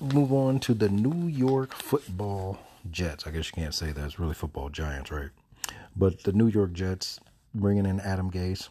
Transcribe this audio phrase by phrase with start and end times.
[0.00, 2.58] move on to the New York Football
[2.90, 3.26] Jets.
[3.26, 5.30] I guess you can't say that it's really football giants, right?
[5.96, 7.20] But the New York Jets
[7.54, 8.68] bringing in Adam Gase,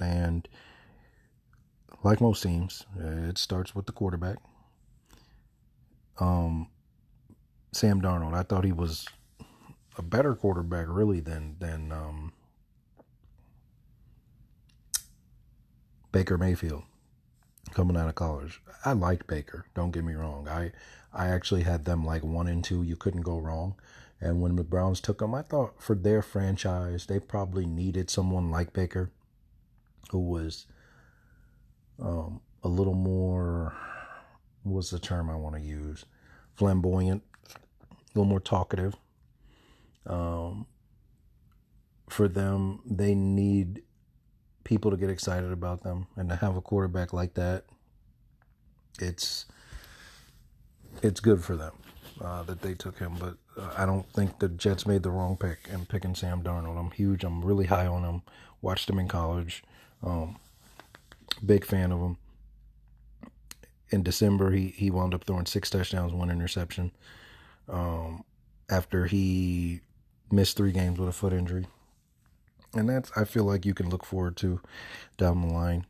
[0.00, 0.48] and
[2.02, 4.38] like most teams, it starts with the quarterback.
[6.18, 6.68] Um,
[7.72, 8.34] Sam Darnold.
[8.34, 9.06] I thought he was
[9.96, 12.32] a better quarterback, really, than than um,
[16.12, 16.84] Baker Mayfield
[17.74, 18.60] coming out of college.
[18.84, 19.66] I liked Baker.
[19.74, 20.48] Don't get me wrong.
[20.48, 20.72] I
[21.12, 22.82] I actually had them like one and two.
[22.82, 23.74] You couldn't go wrong.
[24.20, 28.50] And when the Browns took them, I thought for their franchise, they probably needed someone
[28.50, 29.10] like Baker,
[30.10, 30.66] who was
[32.00, 33.76] um, a little more.
[34.62, 36.06] What's the term I want to use?
[36.54, 38.94] Flamboyant, a little more talkative.
[40.06, 40.66] Um,
[42.08, 43.82] for them, they need
[44.64, 47.64] people to get excited about them and to have a quarterback like that
[49.00, 49.46] it's
[51.02, 51.72] it's good for them
[52.20, 53.14] uh, that they took him.
[53.18, 56.78] But uh, I don't think the Jets made the wrong pick in picking Sam Darnold.
[56.78, 57.24] I'm huge.
[57.24, 58.22] I'm really high on him.
[58.62, 59.62] Watched him in college.
[60.02, 60.38] Um,
[61.44, 62.16] big fan of him.
[63.90, 66.90] In December he he wound up throwing six touchdowns one interception
[67.68, 68.24] um,
[68.68, 69.80] after he
[70.32, 71.66] missed three games with a foot injury
[72.74, 74.60] and that's I feel like you can look forward to
[75.16, 75.86] down the line.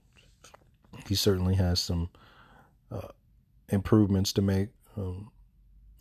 [1.08, 2.10] He certainly has some
[2.90, 3.08] uh,
[3.68, 4.68] improvements to make.
[4.96, 5.30] Um,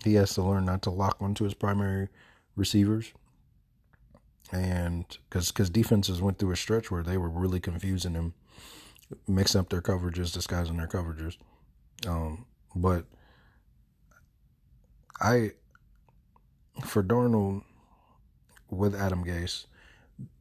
[0.04, 2.10] he has to learn not to lock onto his primary
[2.56, 3.14] receivers,
[4.52, 8.34] and because because defenses went through a stretch where they were really confusing him,
[9.28, 11.38] mixing up their coverages, disguising their coverages.
[12.08, 12.46] Um,
[12.76, 13.06] but
[15.22, 15.52] I,
[16.84, 17.64] for Darnold,
[18.70, 19.66] with Adam Gase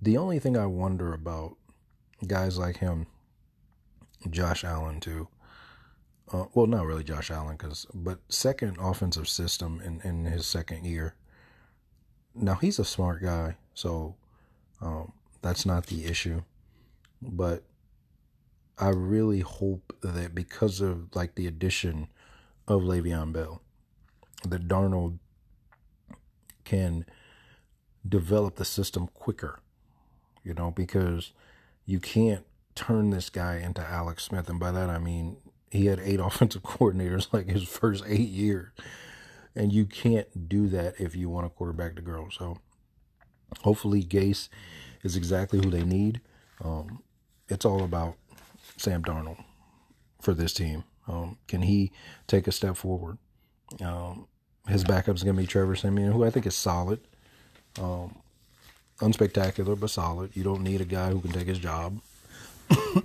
[0.01, 1.57] the only thing I wonder about
[2.27, 3.07] guys like him,
[4.31, 5.29] Josh Allen too.
[6.33, 10.85] Uh, well, not really Josh Allen, cause but second offensive system in in his second
[10.85, 11.15] year.
[12.35, 14.17] Now he's a smart guy, so
[14.81, 15.13] um,
[15.43, 16.43] that's not the issue.
[17.21, 17.65] But
[18.79, 22.09] I really hope that because of like the addition
[22.67, 23.63] of Le'Veon Bell,
[24.47, 25.19] that Darnold
[26.65, 27.05] can
[28.09, 29.61] develop the system quicker,
[30.45, 31.33] you know, because
[31.87, 32.45] you can't
[32.75, 34.49] turn this guy into Alex Smith.
[34.49, 35.37] And by that, I mean,
[35.71, 38.71] he had eight offensive coordinators like his first eight years.
[39.55, 42.29] And you can't do that if you want a quarterback to grow.
[42.31, 42.59] So
[43.61, 44.49] hopefully, Gase
[45.03, 46.21] is exactly who they need.
[46.65, 47.03] Um,
[47.49, 48.15] it's all about
[48.79, 49.45] Sam Darnold
[50.21, 50.85] for this team.
[51.07, 51.93] Um, can he
[52.27, 53.19] take a step forward?
[53.81, 54.27] Um,
[54.69, 57.01] his backup is going to be Trevor Siemian, who I think is solid.
[57.81, 58.22] Um,
[59.03, 60.31] unspectacular, but solid.
[60.35, 62.01] You don't need a guy who can take his job.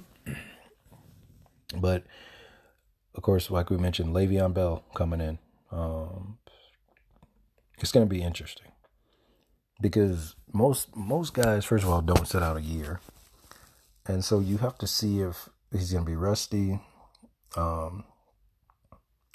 [1.77, 2.03] but
[3.15, 5.39] of course, like we mentioned, Le'Veon Bell coming in.
[5.71, 6.37] Um,
[7.79, 8.71] it's going to be interesting
[9.81, 13.01] because most most guys, first of all, don't sit out a year,
[14.05, 16.79] and so you have to see if he's going to be rusty.
[17.55, 18.05] Um,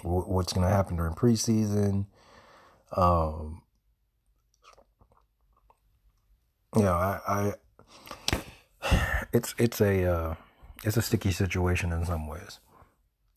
[0.02, 2.06] what's going to happen during preseason?
[2.96, 3.61] Um,
[6.76, 7.54] yeah, I,
[8.82, 10.34] I it's it's a uh,
[10.84, 12.60] it's a sticky situation in some ways.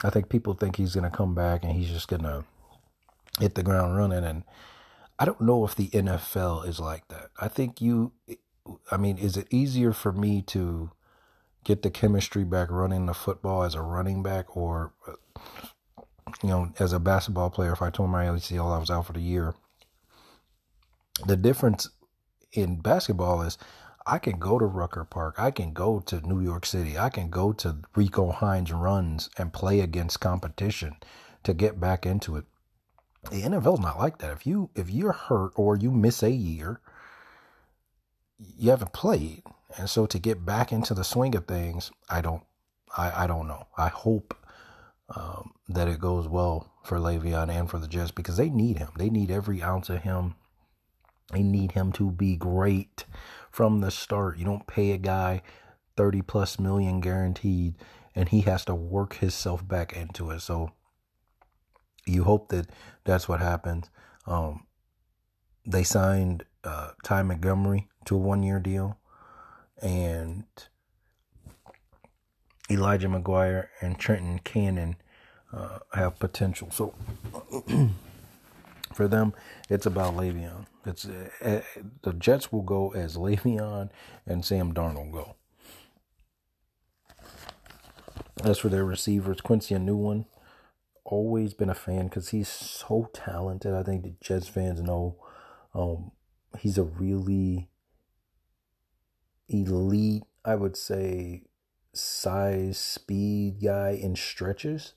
[0.04, 2.44] I think people think he's going to come back and he's just going to
[3.40, 4.44] hit the ground running, and
[5.18, 7.30] I don't know if the NFL is like that.
[7.40, 8.12] I think you,
[8.92, 10.92] I mean, is it easier for me to
[11.64, 14.94] get the chemistry back running the football as a running back, or
[16.44, 17.74] you know, as a basketball player?
[17.74, 19.56] If I told my ACL I was out for the year,
[21.26, 21.90] the difference
[22.56, 23.58] in basketball is
[24.08, 25.36] I can go to Rucker Park.
[25.38, 26.98] I can go to New York City.
[26.98, 30.98] I can go to Rico Hines runs and play against competition
[31.44, 32.46] to get back into it.
[33.32, 34.32] The NFL's not like that.
[34.32, 36.80] If you if you're hurt or you miss a year,
[38.38, 39.42] you haven't played.
[39.78, 42.44] And so to get back into the swing of things, I don't
[42.96, 43.66] I, I don't know.
[43.76, 44.36] I hope
[45.16, 48.90] um, that it goes well for Le'Veon and for the Jets because they need him.
[48.98, 50.36] They need every ounce of him
[51.32, 53.06] they need him to be great
[53.52, 54.38] from the start.
[54.38, 55.42] You don't pay a guy
[55.98, 57.76] 30 plus million guaranteed
[58.14, 60.42] and he has to work himself back into it.
[60.42, 60.72] So
[62.06, 62.70] you hope that
[63.04, 63.90] that's what happens.
[64.28, 64.66] Um,
[65.66, 69.00] they signed uh, Ty Montgomery to a one year deal
[69.82, 70.46] and
[72.70, 74.96] Elijah McGuire and Trenton Cannon
[75.52, 76.70] uh, have potential.
[76.72, 76.94] So
[78.96, 79.34] For them,
[79.70, 80.68] it's about Le'Veon.
[80.86, 81.62] It's uh,
[82.04, 83.90] the Jets will go as Le'Veon
[84.26, 85.36] and Sam Darnold go.
[88.44, 90.26] As for their receivers, Quincy Enunwa.
[91.04, 93.74] always been a fan because he's so talented.
[93.74, 95.18] I think the Jets fans know
[95.74, 96.12] um,
[96.60, 97.70] he's a really
[99.48, 101.44] elite, I would say,
[101.94, 104.94] size, speed guy in stretches.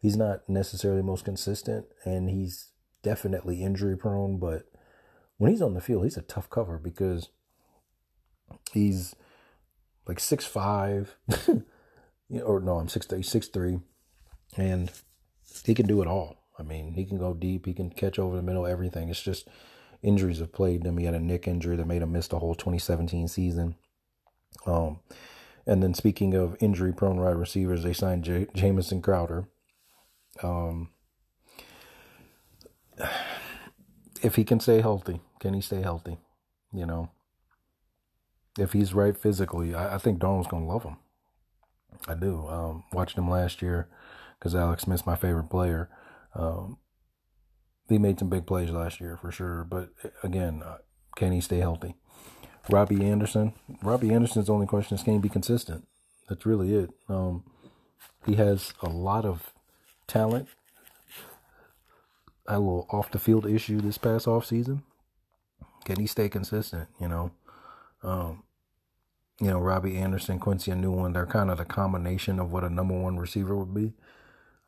[0.00, 2.70] He's not necessarily most consistent, and he's
[3.02, 4.38] definitely injury prone.
[4.38, 4.69] But
[5.40, 7.30] when he's on the field, he's a tough cover because
[8.72, 9.16] he's
[10.06, 11.16] like six five,
[12.44, 13.78] or no, I'm six three, six three,
[14.58, 14.92] and
[15.64, 16.44] he can do it all.
[16.58, 19.08] I mean, he can go deep, he can catch over the middle, everything.
[19.08, 19.48] It's just
[20.02, 20.98] injuries have played him.
[20.98, 23.76] He had a neck injury that made him miss the whole 2017 season.
[24.66, 25.00] Um,
[25.66, 29.48] and then speaking of injury prone wide receivers, they signed J- Jamison Crowder.
[30.42, 30.90] Um,
[34.22, 36.18] if he can stay healthy, can he stay healthy?
[36.72, 37.10] You know,
[38.58, 40.96] if he's right physically, I, I think Darnold's gonna love him.
[42.08, 42.46] I do.
[42.48, 43.88] Um, watched him last year
[44.38, 45.88] because Alex Smith's my favorite player.
[46.34, 46.78] Um,
[47.88, 49.90] he made some big plays last year for sure, but
[50.22, 50.78] again, uh,
[51.16, 51.96] can he stay healthy?
[52.68, 53.54] Robbie Anderson.
[53.82, 55.86] Robbie Anderson's only question is can he be consistent?
[56.28, 56.90] That's really it.
[57.08, 57.44] Um,
[58.26, 59.52] he has a lot of
[60.06, 60.48] talent.
[62.50, 64.82] A little off the field issue this past off season.
[65.84, 66.88] Can he stay consistent?
[67.00, 67.30] You know,
[68.02, 68.42] um,
[69.40, 71.12] you know Robbie Anderson, Quincy Enunwa.
[71.14, 73.92] They're kind of the combination of what a number one receiver would be.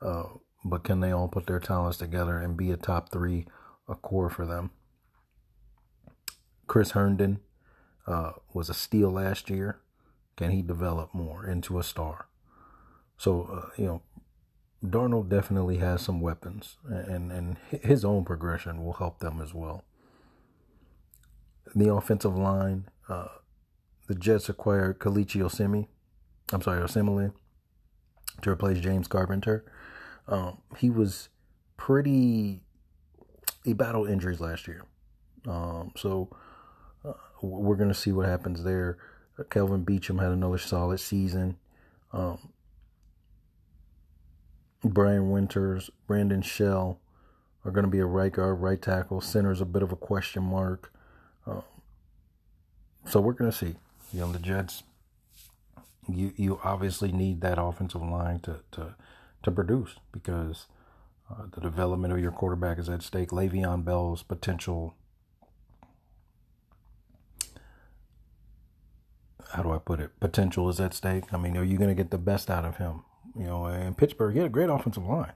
[0.01, 0.25] Uh,
[0.65, 3.47] but can they all put their talents together and be a top three,
[3.89, 4.71] a core for them?
[6.69, 7.41] Chris Herndon,
[8.07, 9.81] uh, was a steal last year.
[10.37, 12.27] Can he develop more into a star?
[13.19, 14.03] So, uh, you know,
[14.85, 19.85] Darnold definitely has some weapons, and, and his own progression will help them as well.
[21.75, 23.29] The offensive line, uh,
[24.09, 25.87] the Jets acquired Kelechi Osimi,
[26.53, 27.33] I'm sorry, Osemele,
[28.43, 29.65] to replace James Carpenter.
[30.27, 31.29] Um, he was
[31.77, 32.63] pretty,
[33.65, 34.85] he battled injuries last year.
[35.47, 36.29] Um, so
[37.41, 38.99] we're going to see what happens there.
[39.51, 41.57] Kelvin Beachum had another solid season.
[42.13, 42.52] Um,
[44.85, 46.99] Brian Winters, Brandon Shell
[47.65, 49.21] are going to be a right guard, right tackle.
[49.21, 50.93] Center's a bit of a question mark.
[51.47, 51.63] Um,
[53.07, 53.77] so we're going to see.
[54.13, 54.83] You know, the Jets.
[56.09, 58.95] You you obviously need that offensive line to to
[59.45, 60.67] to produce because
[61.31, 63.31] uh, the development of your quarterback is at stake.
[63.31, 64.95] Le'Veon Bell's potential
[69.53, 70.19] how do I put it?
[70.19, 71.25] Potential is at stake.
[71.33, 73.03] I mean, are you going to get the best out of him?
[73.37, 75.33] You know, in Pittsburgh, he had a great offensive line.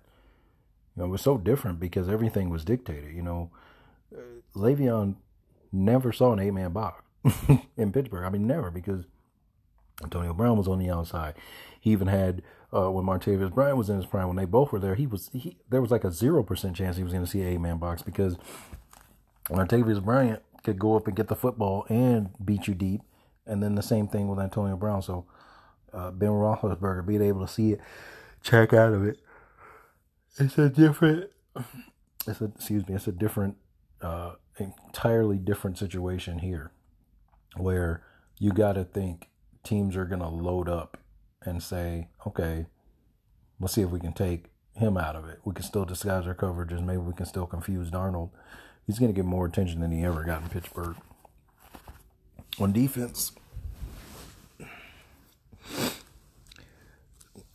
[0.95, 3.15] You know, it was so different because everything was dictated.
[3.15, 3.51] You know,
[4.15, 4.21] uh,
[4.55, 5.17] Le'Veon
[5.73, 7.03] never saw an eight man box
[7.77, 8.25] in Pittsburgh.
[8.25, 9.05] I mean, never because
[10.03, 11.35] Antonio Brown was on the outside.
[11.81, 12.43] He even had
[12.75, 14.27] uh, when Martavis Bryant was in his prime.
[14.27, 16.97] When they both were there, he was he there was like a zero percent chance
[16.97, 18.37] he was going to see an eight man box because
[19.49, 23.03] Martavis Bryant could go up and get the football and beat you deep
[23.47, 25.01] and then the same thing with Antonio Brown.
[25.03, 25.25] So
[25.93, 27.81] uh, Ben Roethlisberger being able to see it,
[28.43, 29.19] check out of it.
[30.39, 31.31] It's a different.
[32.27, 32.95] It's a excuse me.
[32.95, 33.57] It's a different,
[34.03, 36.73] uh, entirely different situation here,
[37.57, 38.03] where
[38.39, 39.29] you got to think
[39.63, 40.99] teams are gonna load up
[41.43, 42.67] and say, okay,
[43.61, 45.41] let's see if we can take him out of it.
[45.45, 46.85] We can still disguise our coverages.
[46.85, 48.31] Maybe we can still confuse Darnold.
[48.87, 50.97] He's going to get more attention than he ever got in Pittsburgh.
[52.61, 53.33] On defense,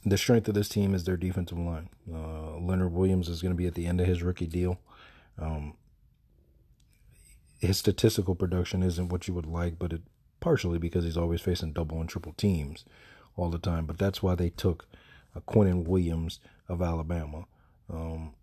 [0.05, 1.89] the strength of this team is their defensive line.
[2.11, 4.79] Uh, Leonard Williams is going to be at the end of his rookie deal.
[5.39, 5.75] Um,
[7.59, 10.01] his statistical production isn't what you would like, but it
[10.39, 12.83] partially because he's always facing double and triple teams
[13.35, 13.85] all the time.
[13.85, 14.87] But that's why they took
[15.35, 17.45] uh, Quinnen Williams of Alabama.
[17.91, 18.33] Um,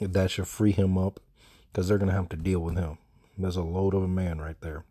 [0.00, 1.20] that should free him up
[1.72, 2.98] because they're going to have to deal with him.
[3.38, 4.84] There's a load of a man right there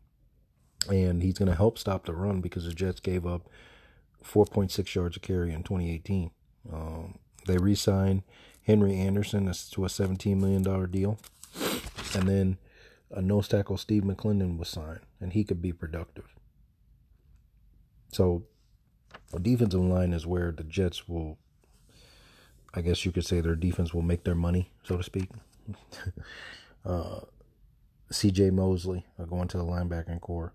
[0.90, 3.50] and he's going to help stop the run because the Jets gave up
[4.24, 6.32] 4.6 yards a carry in 2018.
[6.72, 8.24] Um, they re-signed
[8.66, 11.18] Henry Anderson to a 17 million dollar deal,
[12.14, 12.58] and then
[13.12, 16.36] a nose tackle Steve McLendon, was signed, and he could be productive.
[18.12, 18.44] So,
[19.34, 21.38] a defensive line is where the Jets will,
[22.74, 25.30] I guess you could say, their defense will make their money, so to speak.
[26.86, 27.22] uh,
[28.12, 28.52] C.J.
[28.52, 30.54] Mosley uh, going to the linebacking core.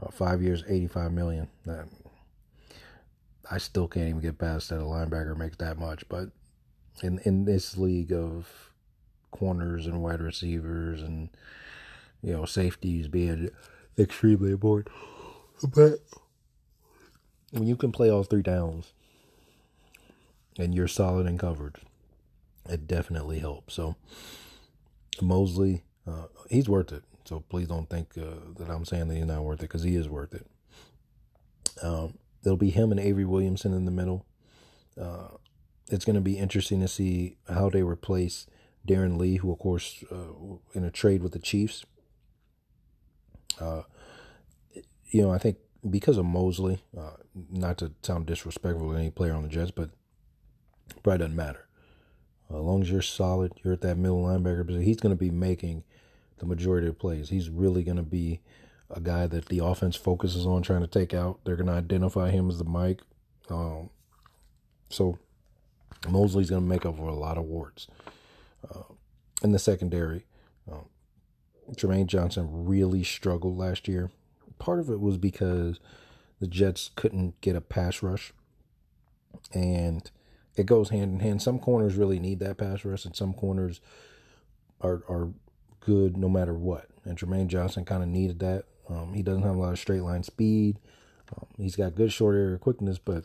[0.00, 1.48] Uh, five years, eighty-five million.
[1.66, 1.86] That,
[3.48, 6.08] I still can't even get past that a linebacker makes that much.
[6.08, 6.30] But
[7.02, 8.72] in in this league of
[9.30, 11.28] corners and wide receivers and
[12.22, 13.50] you know safeties being
[13.98, 14.94] extremely important,
[15.74, 16.00] but
[17.52, 18.92] when you can play all three downs
[20.58, 21.76] and you're solid in coverage,
[22.68, 23.74] it definitely helps.
[23.74, 23.96] So
[25.20, 27.02] Mosley, uh, he's worth it.
[27.24, 29.96] So please don't think uh, that I'm saying that he's not worth it because he
[29.96, 30.46] is worth it.
[31.82, 34.26] Um, it'll be him and Avery Williamson in the middle.
[35.00, 35.28] Uh,
[35.88, 38.46] it's going to be interesting to see how they replace
[38.86, 41.84] Darron Lee, who, of course, uh, in a trade with the Chiefs.
[43.60, 43.82] Uh,
[45.10, 47.12] you know, I think because of Mosley, uh,
[47.50, 49.90] not to sound disrespectful to any player on the Jets, but
[51.02, 51.66] probably doesn't matter.
[52.48, 55.30] As long as you're solid, you're at that middle linebacker position, he's going to be
[55.30, 55.84] making
[56.38, 57.28] the majority of plays.
[57.28, 58.40] He's really going to be
[58.92, 61.40] a guy that the offense focuses on trying to take out.
[61.44, 63.00] They're going to identify him as the Mike.
[63.48, 63.90] Um,
[64.88, 65.18] so
[66.08, 67.86] Mosley's going to make up for a lot of warts.
[68.68, 68.82] Uh,
[69.42, 70.26] in the secondary,
[70.70, 70.86] um,
[71.74, 74.10] Trumaine Johnson really struggled last year.
[74.58, 75.80] Part of it was because
[76.40, 78.32] the Jets couldn't get a pass rush.
[79.54, 80.10] And
[80.56, 81.42] it goes hand in hand.
[81.42, 83.80] Some corners really need that pass rush, and some corners
[84.80, 85.30] are are
[85.80, 86.86] good no matter what.
[87.04, 88.64] And Trumaine Johnson kind of needed that.
[88.90, 90.78] Um, he doesn't have a lot of straight line speed.
[91.36, 93.24] Um, he's got good short area quickness, but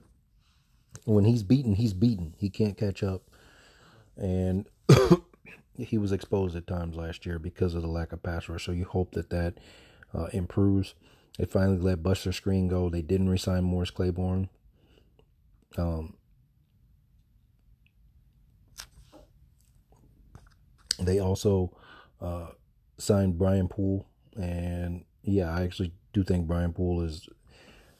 [1.05, 2.35] when he's beaten, he's beaten.
[2.37, 3.23] He can't catch up,
[4.15, 4.67] and
[5.77, 8.65] he was exposed at times last year because of the lack of pass rush.
[8.65, 9.55] So you hope that that
[10.13, 10.93] uh, improves.
[11.37, 12.89] They finally let Buster Skrine go.
[12.89, 14.49] They didn't resign Morris Claiborne.
[15.77, 16.15] Um,
[20.99, 21.75] they also
[22.21, 22.47] uh,
[22.97, 24.07] signed Brian Poole,
[24.37, 27.27] and yeah, I actually do think Brian Poole is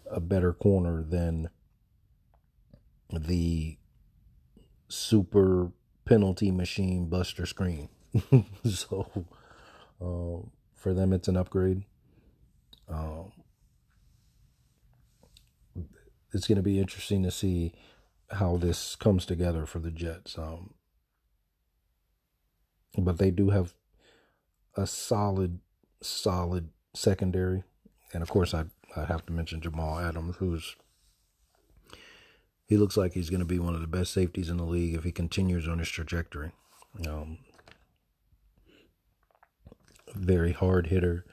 [0.09, 1.49] a better corner than
[3.11, 3.77] the
[4.87, 5.71] super
[6.05, 7.89] penalty machine Buster Skrine.
[8.63, 9.25] so
[10.01, 11.83] uh, for them, it's an upgrade.
[12.87, 13.31] Um,
[16.31, 17.73] it's going to be interesting to see
[18.31, 20.37] how this comes together for the Jets.
[20.37, 20.75] Um,
[22.97, 23.73] but they do have
[24.75, 25.59] a solid,
[26.01, 27.63] solid secondary,
[28.13, 30.75] and of course, I I have to mention Jamal Adams, who's
[32.67, 34.95] he looks like he's going to be one of the best safeties in the league
[34.95, 36.51] if he continues on his trajectory.
[37.07, 37.37] Um,
[40.15, 41.25] very hard hitter,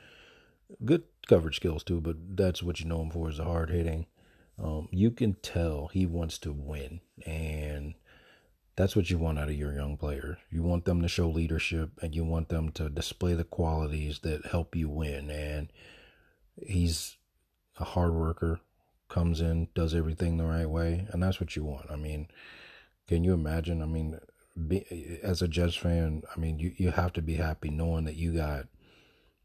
[0.84, 4.06] good coverage skills too, but that's what you know him for is the hard hitting.
[4.62, 7.94] Um, you can tell he wants to win, and
[8.76, 10.38] that's what you want out of your young player.
[10.50, 14.46] You want them to show leadership and you want them to display the qualities that
[14.46, 15.30] help you win.
[15.30, 15.70] And
[16.56, 17.16] he's
[17.78, 18.60] a hard worker,
[19.08, 21.90] comes in, does everything the right way, and that's what you want.
[21.90, 22.28] I mean,
[23.08, 23.82] can you imagine?
[23.82, 24.18] I mean,
[24.68, 28.16] be, as a Jets fan, I mean, you, you have to be happy knowing that
[28.16, 28.66] you got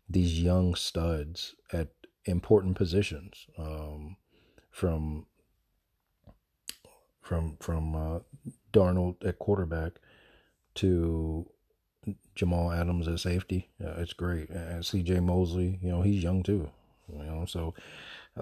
[0.09, 1.89] these young studs at
[2.25, 4.15] important positions um,
[4.69, 5.25] from
[7.27, 8.19] from from uh,
[8.71, 9.93] Darnold at quarterback
[10.75, 11.45] to
[12.35, 13.69] Jamal Adams at safety.
[13.83, 14.49] Uh, it's great.
[14.49, 15.19] And C.J.
[15.19, 16.69] Mosley, you know, he's young too.
[17.11, 17.73] You know, so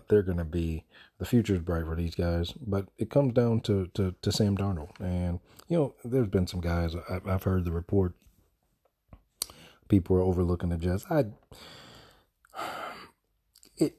[0.08, 0.84] they're going to be
[1.20, 2.52] the future is bright for these guys.
[2.52, 6.62] But it comes down to, to, to Sam Darnold, and you know, there's been some
[6.62, 8.14] guys I, I've heard the report.
[9.88, 11.06] People are overlooking the Jets.
[11.10, 11.26] I
[13.78, 13.98] it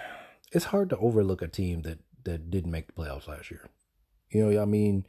[0.52, 3.68] it's hard to overlook a team that that didn't make the playoffs last year.
[4.30, 5.06] You know, I mean,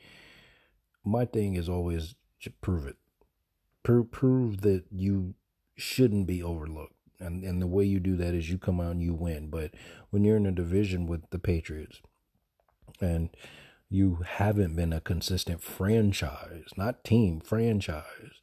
[1.03, 2.15] my thing is always
[2.61, 2.97] prove it.
[3.83, 5.35] Prove prove that you
[5.75, 6.93] shouldn't be overlooked.
[7.19, 9.49] And and the way you do that is you come out and you win.
[9.49, 9.71] But
[10.09, 12.01] when you're in a division with the Patriots
[13.01, 13.29] and
[13.89, 18.39] you haven't been a consistent franchise, not team, franchise,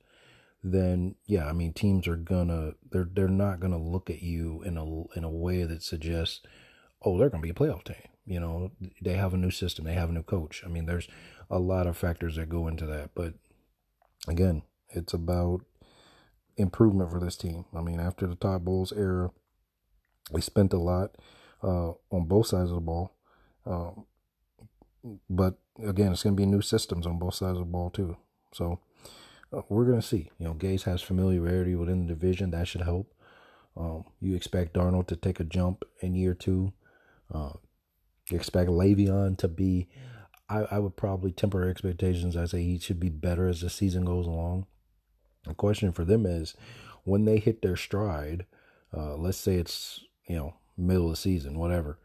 [0.62, 4.76] then yeah, I mean teams are gonna they're they're not gonna look at you in
[4.76, 4.84] a
[5.16, 6.40] in a way that suggests,
[7.02, 8.08] oh, they're gonna be a playoff team.
[8.26, 10.62] You know, they have a new system, they have a new coach.
[10.64, 11.08] I mean, there's
[11.48, 13.10] a lot of factors that go into that.
[13.14, 13.34] But
[14.26, 15.60] again, it's about
[16.56, 17.66] improvement for this team.
[17.74, 19.30] I mean, after the Todd Bowles era,
[20.32, 21.16] we spent a lot
[21.62, 23.12] uh, on both sides of the ball.
[23.64, 24.06] Um,
[25.30, 28.16] but again, it's going to be new systems on both sides of the ball too.
[28.52, 28.80] So
[29.52, 30.30] uh, we're going to see.
[30.38, 32.50] You know, Gase has familiarity within the division.
[32.50, 33.12] That should help.
[33.76, 36.72] Um, you expect Darnold to take a jump in year two.
[37.32, 37.52] Uh,
[38.30, 39.88] expect Le'Veon to be
[40.48, 42.36] I, I would probably temper expectations.
[42.36, 44.66] I say he should be better as the season goes along.
[45.44, 46.54] The question for them is
[47.04, 48.46] when they hit their stride,
[48.96, 51.98] uh, let's say it's, you know, middle of the season, whatever,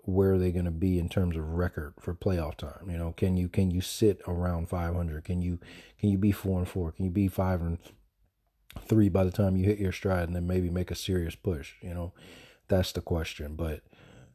[0.00, 2.88] where are they going to be in terms of record for playoff time?
[2.88, 5.24] You know, can you can you sit around 500?
[5.24, 5.58] Can you
[5.98, 6.92] can you be 4 and 4?
[6.92, 7.78] Can you be 5 and
[8.86, 11.74] 3 by the time you hit your stride and then maybe make a serious push,
[11.82, 12.12] you know?
[12.68, 13.82] That's the question, but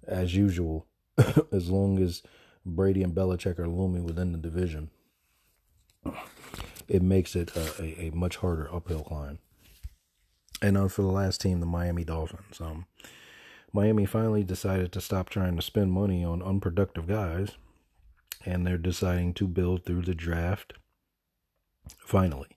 [0.08, 0.88] as usual,
[1.52, 2.22] as long as
[2.66, 4.90] Brady and Belichick are looming within the division.
[6.88, 9.40] it makes it a, a, a much harder uphill climb.
[10.62, 12.86] And uh, for the last team, the Miami Dolphins, um,
[13.74, 17.52] Miami finally decided to stop trying to spend money on unproductive guys,
[18.46, 20.74] and they're deciding to build through the draft.
[21.98, 22.50] Finally,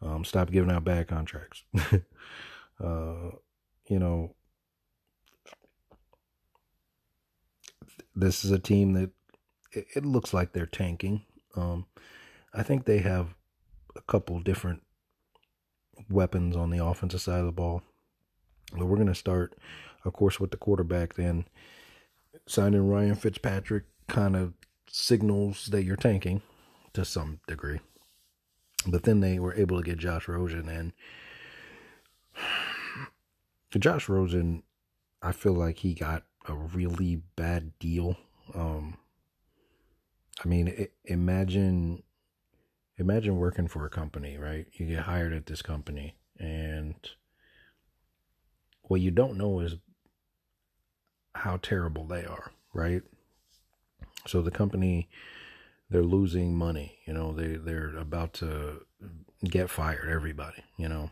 [0.00, 1.64] um, stop giving out bad contracts.
[2.84, 3.30] uh,
[3.88, 4.34] you know,
[8.14, 9.10] this is a team that
[9.72, 11.22] it, it looks like they're tanking.
[11.56, 11.86] Um,
[12.54, 13.34] I think they have
[13.96, 14.82] a couple different
[16.08, 17.82] weapons on the offensive side of the ball.
[18.76, 19.54] But we're going to start,
[20.04, 21.14] of course, with the quarterback.
[21.14, 21.46] Then
[22.46, 24.54] signing Ryan Fitzpatrick kind of
[24.88, 26.42] signals that you're tanking
[26.94, 27.80] to some degree.
[28.86, 30.92] But then they were able to get Josh Rosen, and
[33.78, 34.62] Josh Rosen,
[35.22, 38.16] I feel like he got a really bad deal.
[38.54, 38.96] Um,
[40.44, 42.02] I mean, it, imagine
[42.98, 44.66] imagine working for a company, right?
[44.74, 46.94] You get hired at this company, and
[48.82, 49.76] what you don't know is
[51.34, 53.02] how terrible they are, right?
[54.26, 55.08] So the company,
[55.90, 56.98] they're losing money.
[57.06, 58.84] You know, they they're about to
[59.44, 60.08] get fired.
[60.08, 61.10] Everybody, you know,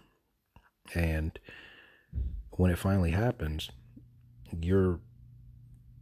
[0.95, 1.39] and
[2.51, 3.71] when it finally happens,
[4.61, 5.01] you're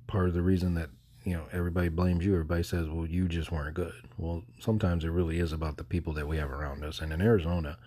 [0.08, 0.90] part of the reason that
[1.24, 2.32] you know everybody blames you.
[2.32, 3.92] Everybody says well you just weren't good.
[4.16, 7.00] Well sometimes it really is about the people that we have around us.
[7.00, 7.78] And in arizona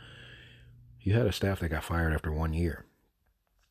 [1.02, 2.86] you had a staff that got fired after one year.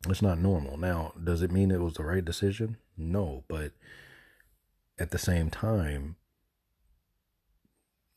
[0.08, 0.76] It's not normal.
[0.76, 2.76] Now does it mean it was the right decision?
[2.98, 3.72] No but
[4.98, 6.16] at the same time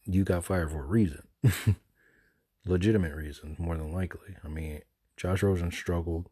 [0.06, 1.28] you got fired for a reason.
[2.66, 4.36] Legitimate reasons more than likely.
[4.44, 4.82] I mean
[5.16, 6.30] josh rosen struggled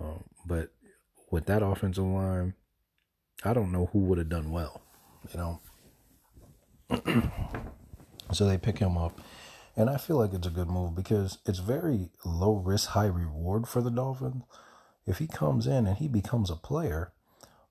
[0.00, 0.72] um, but
[1.30, 2.54] with that offensive line
[3.44, 4.82] I don't know who would have done well,
[5.32, 5.60] you know.
[8.32, 9.20] so they pick him up.
[9.76, 13.68] And I feel like it's a good move because it's very low risk, high reward
[13.68, 14.42] for the Dolphins.
[15.06, 17.12] If he comes in and he becomes a player,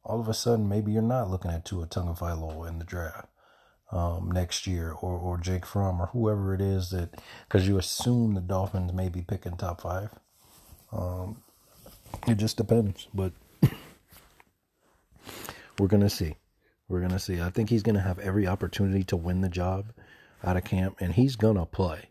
[0.06, 3.28] all of a sudden maybe you're not looking at Tua Tagovailoa in the draft
[3.92, 8.34] um, next year or, or Jake Fromm or whoever it is that because you assume
[8.34, 10.12] the Dolphins may be picking top five.
[10.94, 11.44] Um,
[12.26, 13.34] it just depends, but
[15.80, 16.36] we're going to see.
[16.88, 17.42] We're going to see.
[17.42, 19.92] I think he's going to have every opportunity to win the job
[20.44, 22.10] out of camp, and he's going to play.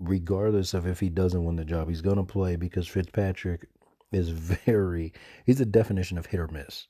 [0.00, 3.68] Regardless of if he doesn't win the job, he's going to play because Fitzpatrick
[4.10, 5.12] is very,
[5.44, 6.88] he's the definition of hit or miss.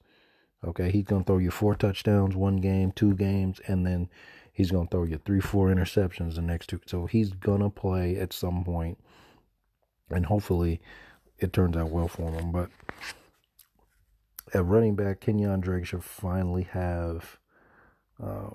[0.64, 4.08] Okay, he's going to throw you four touchdowns one game, two games, and then
[4.52, 6.80] he's going to throw you three, four interceptions the next two.
[6.86, 8.98] So he's going to play at some point,
[10.10, 10.80] and hopefully
[11.38, 12.52] it turns out well for him.
[12.52, 12.70] But
[14.54, 17.38] at running back, Kenyon Drake should finally have
[18.22, 18.50] uh,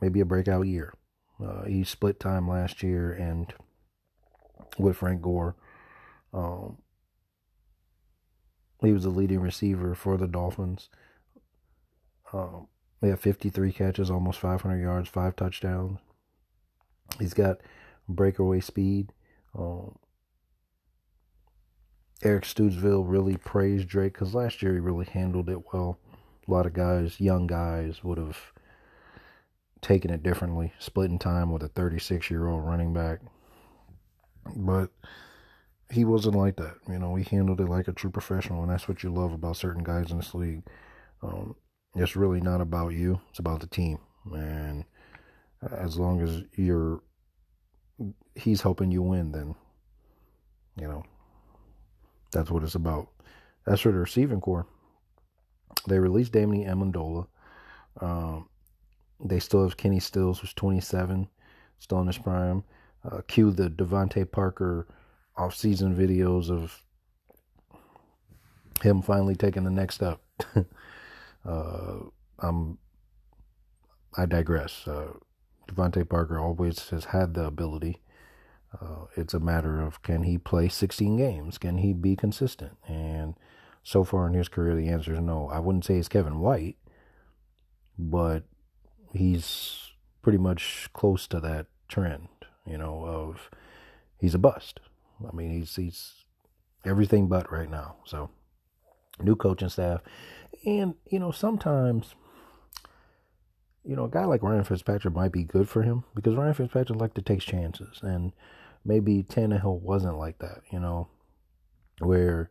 [0.00, 0.92] maybe a breakout year.
[1.42, 3.52] Uh, he split time last year and
[4.78, 5.56] with Frank Gore.
[6.32, 6.78] Um,
[8.82, 10.88] he was the leading receiver for the Dolphins.
[12.32, 12.68] Um,
[13.00, 15.98] he had 53 catches, almost 500 yards, five touchdowns.
[17.18, 17.58] He's got
[18.08, 19.12] breakaway speed.
[19.56, 19.96] Um,
[22.22, 25.98] Eric Studesville really praised Drake because last year he really handled it well.
[26.46, 28.38] A lot of guys, young guys, would have
[29.82, 33.20] taken it differently, splitting time with a 36 year old running back.
[34.54, 34.90] But
[35.90, 36.76] he wasn't like that.
[36.88, 39.56] You know, he handled it like a true professional, and that's what you love about
[39.56, 40.62] certain guys in this league.
[41.22, 41.54] Um,
[41.94, 43.98] it's really not about you, it's about the team.
[44.32, 44.84] And
[45.70, 47.02] as long as you're,
[48.34, 49.54] he's helping you win, then,
[50.78, 51.04] you know,
[52.32, 53.08] that's what it's about.
[53.66, 54.66] As for the receiving core,
[55.88, 57.26] they released Danny Amendola.
[58.00, 58.48] Um,
[59.20, 61.28] they still have Kenny Stills, who's 27,
[61.78, 62.64] still in his prime.
[63.04, 64.86] Uh, cue the DeVante Parker
[65.36, 66.82] off-season videos of
[68.82, 70.20] him finally taking the next step.
[71.44, 71.96] uh,
[72.38, 72.78] I'm,
[74.16, 74.86] I digress.
[74.86, 75.12] Uh,
[75.68, 78.00] DeVante Parker always has had the ability
[78.80, 81.58] uh, it's a matter of can he play 16 games?
[81.58, 82.76] Can he be consistent?
[82.86, 83.34] And
[83.82, 85.48] so far in his career, the answer is no.
[85.48, 86.76] I wouldn't say it's Kevin White,
[87.98, 88.44] but
[89.12, 92.28] he's pretty much close to that trend,
[92.66, 93.50] you know, of
[94.18, 94.80] he's a bust.
[95.26, 96.24] I mean, he's he's
[96.84, 97.96] everything but right now.
[98.04, 98.30] So,
[99.20, 100.00] new coaching staff,
[100.64, 102.14] and you know, sometimes
[103.86, 107.00] you know, a guy like Ryan Fitzpatrick might be good for him because Ryan Fitzpatrick
[107.00, 108.32] like to take chances, and
[108.84, 111.08] maybe Tannehill wasn't like that, you know,
[112.00, 112.50] where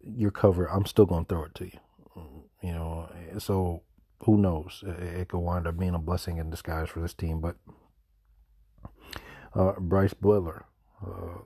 [0.00, 0.68] you're covered.
[0.68, 1.78] I'm still gonna throw it to you,
[2.62, 3.10] you know.
[3.38, 3.82] So
[4.24, 4.82] who knows?
[4.86, 7.56] It, could wind up being a blessing in disguise for this team, but
[9.52, 10.64] Uh, Brice Butler
[11.04, 11.38] uh,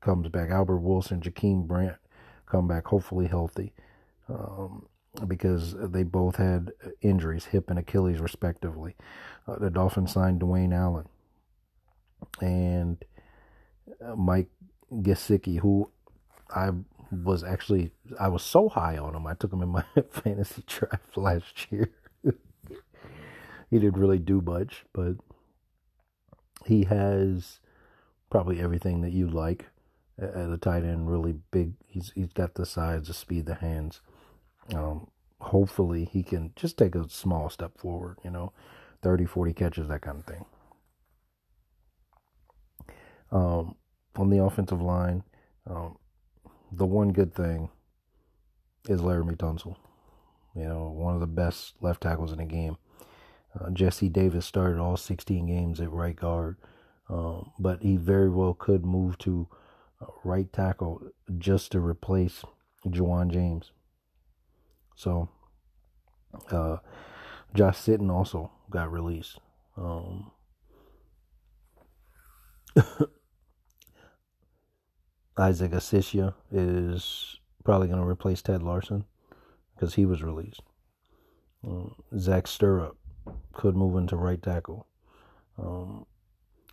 [0.00, 0.50] comes back.
[0.50, 1.96] Albert Wilson, Jakeem Grant
[2.46, 3.72] come back, hopefully healthy,
[4.28, 4.86] um,
[5.26, 8.94] because they both had injuries, hip and Achilles, respectively.
[9.46, 11.08] Uh, the Dolphins signed Dwayne Allen
[12.40, 13.04] and
[14.04, 14.48] uh, Mike
[14.92, 15.90] Gesicki, who
[16.54, 16.70] I
[17.10, 19.26] was actually I was so high on him.
[19.26, 21.90] I took him in my fantasy draft last year.
[22.24, 25.16] he didn't really do much, but
[26.66, 27.60] he has
[28.30, 29.66] probably everything that you like
[30.18, 31.10] at a tight end.
[31.10, 31.74] Really big.
[31.86, 34.00] He's he's got the size, the speed, the hands.
[34.74, 35.08] Um,
[35.40, 38.18] hopefully he can just take a small step forward.
[38.24, 38.52] You know,
[39.02, 40.44] 30, 40 catches, that kind of thing.
[43.30, 43.76] Um,
[44.16, 45.24] on the offensive line,
[45.66, 45.96] um,
[46.70, 47.70] the one good thing
[48.88, 49.76] is Laremy Tunsil.
[50.54, 52.76] You know, one of the best left tackles in the game.
[53.58, 56.56] Uh, Jesse Davis started all 16 games at right guard,
[57.08, 59.48] um, but he very well could move to
[60.00, 61.02] uh, right tackle
[61.38, 62.44] just to replace
[62.86, 63.72] Ja'Wuan James.
[64.96, 65.28] So,
[66.50, 66.78] uh,
[67.54, 69.38] Josh Sitton also got released.
[69.76, 70.30] Um,
[75.36, 79.04] Isaac Asiata is probably going to replace Ted Larsen
[79.74, 80.62] because he was released.
[81.66, 82.96] Um, Zach Sterup
[83.52, 84.86] could move into right tackle.
[85.58, 86.06] Um,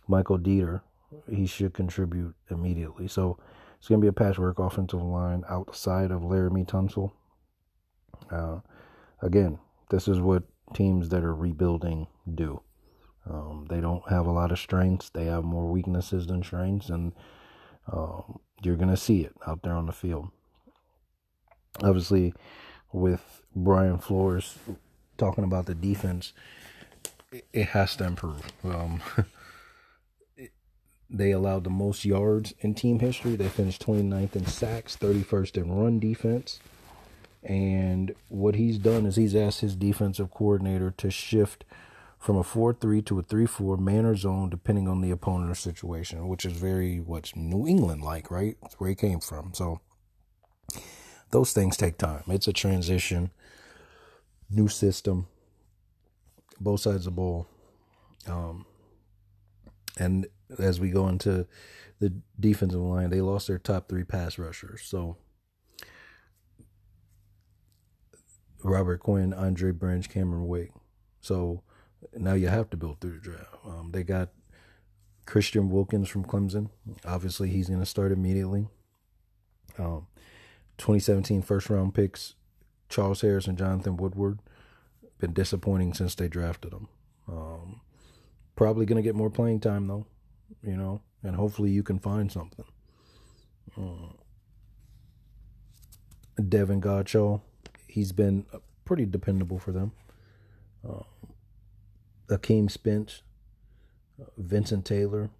[0.08, 0.82] Michael Deiter,
[1.30, 3.08] he should contribute immediately.
[3.08, 3.38] So
[3.78, 7.12] it's going to be a patchwork offensive line outside of Laremy Tunsil.
[8.30, 8.60] Uh,
[9.22, 9.58] again,
[9.90, 10.44] this is what
[10.74, 12.62] teams that are rebuilding do.
[13.28, 15.10] Um, they don't have a lot of strengths.
[15.10, 17.12] They have more weaknesses than strengths, and
[17.92, 20.28] um, you're going to see it out there on the field.
[21.82, 22.34] Obviously,
[22.92, 24.58] with Brian Flores
[25.18, 26.32] talking about the defense,
[27.52, 28.42] it has to improve.
[28.64, 29.00] Um,
[31.10, 33.36] they allowed the most yards in team history.
[33.36, 36.60] They finished 29th in sacks, 31st in run defense.
[37.42, 41.64] And what he's done is he's asked his defensive coordinator to shift
[42.18, 46.28] from a 4-3 to a 3-4 man or zone depending on the opponent or situation,
[46.28, 48.56] which is very what's New England like, right?
[48.60, 49.54] That's where he came from.
[49.54, 49.80] So
[51.30, 52.24] those things take time.
[52.28, 53.30] It's a transition,
[54.50, 55.28] new system,
[56.60, 57.48] both sides of the ball.
[58.26, 58.66] Um,
[59.98, 60.26] and
[60.58, 61.46] as we go into
[62.00, 64.82] the defensive line, they lost their top three pass rushers.
[64.84, 65.16] So
[68.62, 70.72] Robert Quinn, Andre Branch, Cameron Wake.
[71.20, 71.62] So
[72.14, 73.56] now you have to build through the draft.
[73.64, 74.30] Um, they got
[75.26, 76.70] Christian Wilkins from Clemson.
[77.04, 78.68] Obviously, he's going to start immediately.
[79.78, 80.06] Um,
[80.78, 82.34] 2017 first round picks
[82.88, 84.40] Charles Harris and Jonathan Woodward
[85.18, 86.88] been disappointing since they drafted them.
[87.28, 87.80] Um,
[88.56, 90.06] probably going to get more playing time though,
[90.62, 92.64] you know, and hopefully you can find something.
[93.78, 94.14] Uh,
[96.42, 97.42] Davon Godchaux,
[97.90, 98.46] he's been
[98.84, 99.92] pretty dependable for them.
[100.88, 101.02] Uh,
[102.28, 103.22] Akeem Spence,
[104.20, 105.30] uh, Vincent Taylor,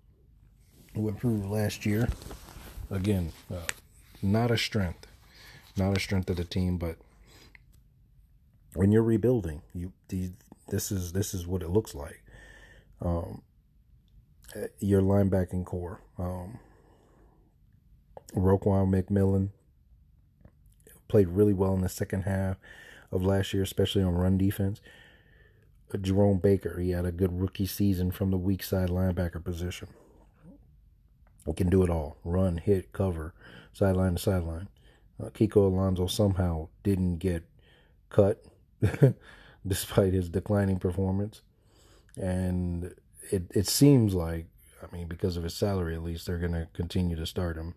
[0.95, 2.09] who improved last year.
[2.91, 3.67] Again, uh,
[4.23, 5.07] not a strength,
[5.77, 6.97] not a strength of the team, but
[8.75, 9.93] when you're rebuilding, you
[10.69, 12.23] this is this is what it looks like.
[13.01, 13.43] Um,
[14.55, 16.59] uh, your linebacking core, um,
[18.35, 19.51] Raekwon McMillan
[21.11, 22.57] played really well in the second half
[23.13, 24.81] of last year, especially on run defense.
[26.01, 26.79] Jerome Baker.
[26.79, 29.89] He had a good rookie season from the weak side linebacker position.
[31.47, 33.35] He can do it all run, hit, cover,
[33.73, 34.69] sideline to sideline.
[35.21, 37.45] Uh, Kiko Alonso somehow didn't get
[38.09, 38.45] cut
[39.67, 41.43] despite his declining performance.
[42.17, 42.95] And
[43.31, 44.47] it, it seems like,
[44.83, 47.75] I mean, because of his salary at least, they're going to continue to start him.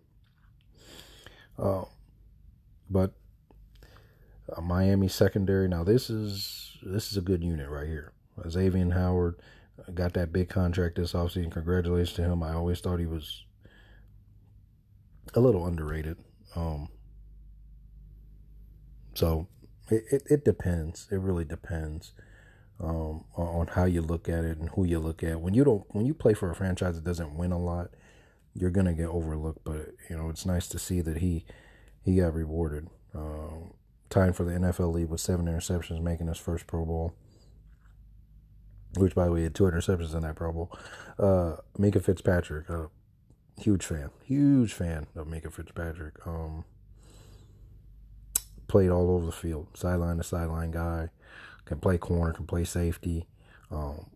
[1.58, 1.84] Uh,
[2.88, 3.12] but
[4.54, 5.68] uh, Miami secondary.
[5.68, 8.12] Now this is this is a good unit right here.
[8.48, 9.36] Xavier Howard
[9.94, 11.52] got that big contract this offseason.
[11.52, 12.42] Congratulations to him.
[12.42, 13.44] I always thought he was
[15.34, 16.18] a little underrated.
[16.54, 16.88] Um,
[19.14, 19.48] so
[19.90, 21.08] it, it, it, depends.
[21.10, 22.12] It really depends
[22.80, 25.40] um, on how you look at it and who you look at.
[25.40, 27.90] When you don't when you play for a franchise that doesn't win a lot,
[28.54, 29.64] you're gonna get overlooked.
[29.64, 31.44] But you know it's nice to see that he
[32.02, 32.88] he got rewarded.
[33.14, 33.74] Um,
[34.10, 37.14] tying for the NFL lead with seven interceptions, making his first Pro Bowl.
[38.96, 40.78] Which, by the way, had two interceptions in that Pro Bowl.
[41.18, 42.90] Uh, Minkah Fitzpatrick, a
[43.58, 46.24] huge fan, huge fan of Minkah Fitzpatrick.
[46.26, 46.64] Um,
[48.68, 51.08] played all over the field, sideline to sideline guy,
[51.64, 53.26] can play corner, can play safety.
[53.70, 54.10] Um,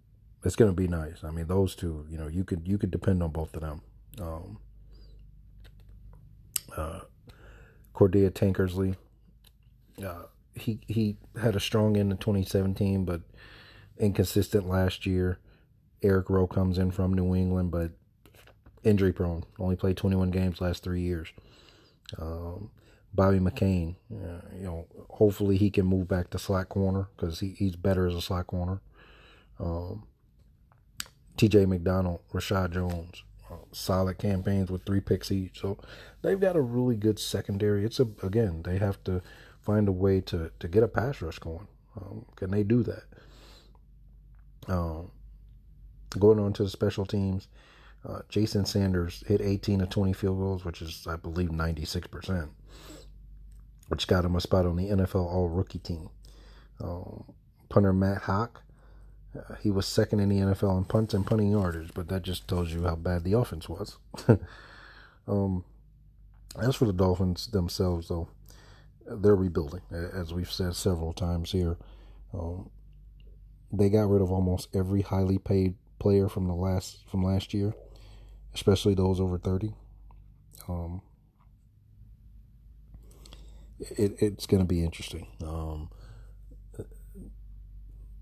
[0.45, 1.25] it's going to be nice.
[1.25, 3.83] I mean, those two, you know, you could you could depend on both of them.
[4.21, 4.59] Um,
[6.77, 7.01] uh,
[7.95, 8.97] Cordrea Tankersley,
[10.05, 13.23] uh, he he had a strong end in 2017, but
[13.99, 15.39] inconsistent last year.
[16.03, 17.91] Eric Rowe comes in from New England, but
[18.85, 19.45] injury prone.
[19.59, 21.29] Only played 21 games last three years.
[22.19, 22.71] Um,
[23.13, 27.51] Bobby McCain, uh, you know, hopefully he can move back to slot corner because he,
[27.59, 28.81] he's better as a slot corner.
[29.59, 30.05] Um,
[31.37, 31.67] T.J.
[31.67, 35.61] McDonald, Reshad Jones, uh, solid campaigns with three picks each.
[35.61, 35.79] So
[36.23, 37.85] they've got a really good secondary.
[37.85, 39.23] It's a again they have to
[39.69, 41.69] find a way to to get a pass rush going.
[41.97, 43.05] Um, can they do that?
[44.69, 45.11] Um,
[46.19, 47.49] going on to the special teams,
[48.09, 52.51] uh, Jason Sanders hit 18 of 20 field goals, which is I believe 96 percent
[53.89, 56.11] which got him a spot on the NFL All Rookie team.
[56.81, 57.25] Um,
[57.69, 58.51] punter Matt Haack,
[59.37, 62.47] uh, he was second in the NFL in punts and punting yardage, but that just
[62.47, 63.97] tells you how bad the offense was.
[65.29, 65.65] um,
[66.61, 68.29] as for the Dolphins themselves, though,
[69.11, 71.77] they're rebuilding, as we've said several times here.
[72.33, 72.71] Um,
[73.73, 77.75] they got rid of almost every highly paid player from the last from last year,
[78.55, 79.75] especially those over thirty.
[80.69, 81.03] Um,
[83.81, 85.27] it, it's going to be interesting.
[85.45, 85.91] Um,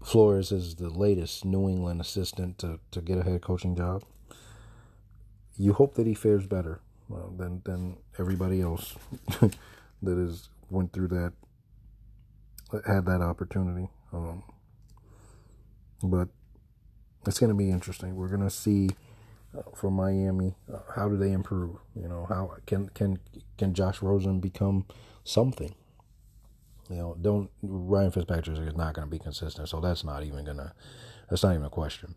[0.06, 4.04] Flores is the latest New England assistant to, to get a head coaching job.
[5.56, 6.80] You hope that he fares better
[7.12, 8.94] uh, than than everybody else
[9.40, 11.32] that has went through that,
[12.86, 13.88] had that opportunity.
[14.12, 14.42] Um,
[16.02, 16.28] but
[17.26, 18.14] it's going to be interesting.
[18.14, 18.90] We're going to see
[19.56, 21.76] uh, from Miami uh, how do they improve.
[21.94, 23.18] You know how can can
[23.58, 24.86] can Josh Rosen become
[25.24, 25.74] something.
[26.88, 30.44] You know, don't Ryan Fitzpatrick is not going to be consistent, so that's not even
[30.44, 30.74] gonna
[31.28, 32.14] that's not even a question.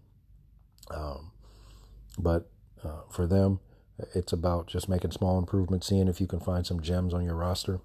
[0.91, 1.31] Um,
[2.17, 2.49] but
[2.83, 3.59] uh, for them,
[4.13, 7.35] it's about just making small improvements, seeing if you can find some gems on your
[7.35, 7.79] roster,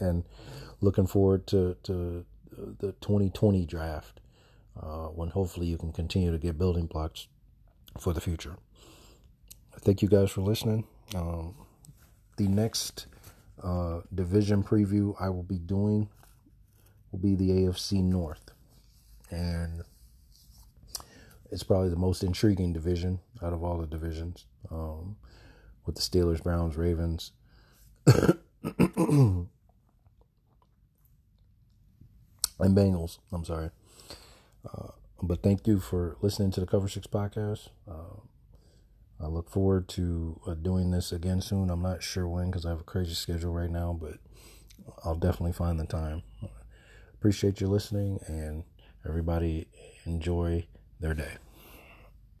[0.00, 0.24] and
[0.80, 2.24] looking forward to to
[2.78, 4.20] the 2020 draft
[4.80, 7.28] uh, when hopefully you can continue to get building blocks
[7.98, 8.56] for the future.
[9.80, 10.86] Thank you guys for listening.
[11.14, 11.54] Um,
[12.36, 13.06] the next
[13.62, 16.08] uh, division preview I will be doing
[17.10, 18.52] will be the AFC North.
[19.30, 19.82] And
[21.50, 25.16] it's probably the most intriguing division out of all the divisions um,
[25.86, 27.32] with the Steelers, Browns, Ravens.
[32.60, 33.18] And Bengals.
[33.32, 33.70] I'm sorry.
[34.64, 34.88] Uh,
[35.22, 37.68] but thank you for listening to the Cover Six podcast.
[37.88, 38.20] Uh,
[39.22, 41.70] I look forward to uh, doing this again soon.
[41.70, 44.14] I'm not sure when because I have a crazy schedule right now, but
[45.04, 46.22] I'll definitely find the time.
[47.14, 48.64] Appreciate you listening and
[49.06, 49.68] everybody
[50.06, 50.66] enjoy
[51.00, 51.36] their day.